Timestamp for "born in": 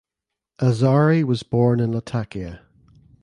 1.43-1.91